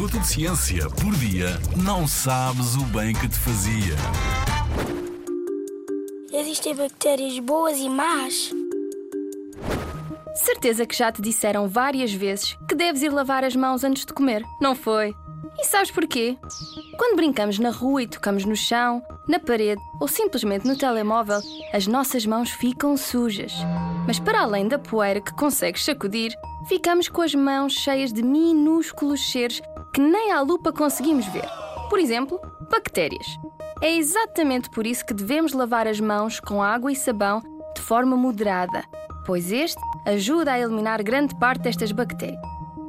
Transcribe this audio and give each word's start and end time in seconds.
minuto 0.00 0.18
de 0.18 0.26
ciência 0.28 0.88
por 0.88 1.14
dia, 1.16 1.60
não 1.76 2.08
sabes 2.08 2.74
o 2.74 2.84
bem 2.84 3.12
que 3.12 3.28
te 3.28 3.36
fazia. 3.36 3.94
Existem 6.32 6.74
bactérias 6.74 7.38
boas 7.40 7.76
e 7.76 7.86
más? 7.86 8.50
Certeza 10.34 10.86
que 10.86 10.96
já 10.96 11.12
te 11.12 11.20
disseram 11.20 11.68
várias 11.68 12.14
vezes 12.14 12.56
que 12.66 12.74
deves 12.74 13.02
ir 13.02 13.10
lavar 13.10 13.44
as 13.44 13.54
mãos 13.54 13.84
antes 13.84 14.06
de 14.06 14.14
comer, 14.14 14.42
não 14.58 14.74
foi? 14.74 15.14
E 15.58 15.66
sabes 15.66 15.90
porquê? 15.90 16.38
Quando 16.96 17.16
brincamos 17.16 17.58
na 17.58 17.70
rua 17.70 18.02
e 18.02 18.06
tocamos 18.06 18.46
no 18.46 18.56
chão, 18.56 19.02
na 19.28 19.38
parede 19.38 19.82
ou 20.00 20.08
simplesmente 20.08 20.66
no 20.66 20.78
telemóvel, 20.78 21.42
as 21.74 21.86
nossas 21.86 22.24
mãos 22.24 22.48
ficam 22.50 22.96
sujas. 22.96 23.52
Mas 24.06 24.18
para 24.18 24.40
além 24.40 24.66
da 24.66 24.78
poeira 24.78 25.20
que 25.20 25.34
consegues 25.34 25.84
sacudir, 25.84 26.34
ficamos 26.66 27.06
com 27.08 27.20
as 27.20 27.34
mãos 27.34 27.74
cheias 27.74 28.12
de 28.12 28.22
minúsculos 28.22 29.30
seres 29.30 29.60
que 29.92 30.00
nem 30.00 30.32
à 30.32 30.40
lupa 30.40 30.72
conseguimos 30.72 31.26
ver. 31.26 31.48
Por 31.88 31.98
exemplo, 31.98 32.40
bactérias. 32.70 33.26
É 33.82 33.90
exatamente 33.96 34.70
por 34.70 34.86
isso 34.86 35.04
que 35.04 35.14
devemos 35.14 35.52
lavar 35.52 35.86
as 35.86 35.98
mãos 35.98 36.38
com 36.38 36.62
água 36.62 36.92
e 36.92 36.96
sabão 36.96 37.42
de 37.74 37.80
forma 37.80 38.16
moderada, 38.16 38.84
pois 39.26 39.50
este 39.50 39.80
ajuda 40.06 40.52
a 40.52 40.60
eliminar 40.60 41.02
grande 41.02 41.34
parte 41.38 41.62
destas 41.62 41.92
bactérias. 41.92 42.40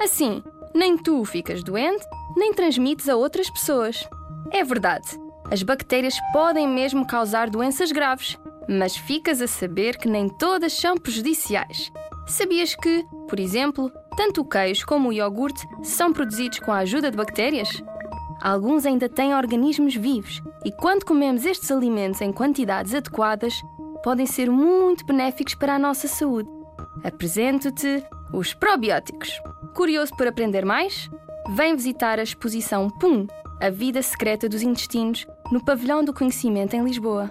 Assim, 0.00 0.42
nem 0.74 0.98
tu 0.98 1.24
ficas 1.24 1.62
doente, 1.62 2.04
nem 2.36 2.52
transmites 2.52 3.08
a 3.08 3.16
outras 3.16 3.48
pessoas. 3.48 4.08
É 4.50 4.64
verdade, 4.64 5.06
as 5.50 5.62
bactérias 5.62 6.18
podem 6.32 6.66
mesmo 6.66 7.06
causar 7.06 7.48
doenças 7.48 7.92
graves, 7.92 8.38
mas 8.68 8.96
ficas 8.96 9.40
a 9.40 9.46
saber 9.46 9.96
que 9.98 10.08
nem 10.08 10.28
todas 10.28 10.72
são 10.72 10.96
prejudiciais. 10.96 11.92
Sabias 12.32 12.74
que, 12.74 13.04
por 13.28 13.38
exemplo, 13.38 13.92
tanto 14.16 14.40
o 14.40 14.44
queijo 14.46 14.86
como 14.86 15.10
o 15.10 15.12
iogurte 15.12 15.68
são 15.82 16.14
produzidos 16.14 16.60
com 16.60 16.72
a 16.72 16.78
ajuda 16.78 17.10
de 17.10 17.16
bactérias? 17.18 17.68
Alguns 18.40 18.86
ainda 18.86 19.06
têm 19.06 19.34
organismos 19.34 19.94
vivos 19.94 20.42
e, 20.64 20.72
quando 20.72 21.04
comemos 21.04 21.44
estes 21.44 21.70
alimentos 21.70 22.22
em 22.22 22.32
quantidades 22.32 22.94
adequadas, 22.94 23.60
podem 24.02 24.24
ser 24.24 24.50
muito 24.50 25.04
benéficos 25.04 25.54
para 25.54 25.74
a 25.74 25.78
nossa 25.78 26.08
saúde. 26.08 26.48
Apresento-te 27.04 28.02
os 28.32 28.54
probióticos. 28.54 29.28
Curioso 29.74 30.16
por 30.16 30.26
aprender 30.26 30.64
mais? 30.64 31.10
Vem 31.50 31.76
visitar 31.76 32.18
a 32.18 32.22
exposição 32.22 32.88
PUM, 32.88 33.26
a 33.60 33.68
vida 33.68 34.00
secreta 34.00 34.48
dos 34.48 34.62
intestinos, 34.62 35.26
no 35.52 35.62
Pavilhão 35.62 36.02
do 36.02 36.14
Conhecimento 36.14 36.74
em 36.74 36.82
Lisboa. 36.82 37.30